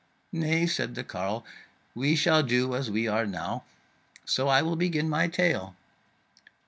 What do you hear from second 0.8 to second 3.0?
the carle, "we shall do as